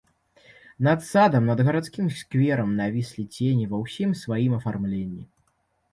Над 0.87 1.03
садам, 1.09 1.43
над 1.51 1.59
гарадскім 1.67 2.09
скверам 2.21 2.73
навіслі 2.81 3.27
цені 3.35 3.69
ва 3.75 3.85
ўсім 3.85 4.19
сваім 4.23 4.51
афармленні. 4.61 5.23